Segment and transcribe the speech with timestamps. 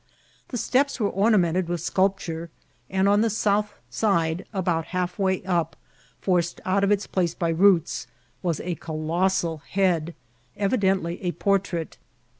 [0.47, 2.49] The eteps were ornamented, with sculpture,
[2.89, 5.73] and on the south side, about half way iqp,
[6.19, 8.07] forced out of its place by roots,
[8.41, 10.15] was a colossal head,
[10.57, 11.99] evidently a portrait.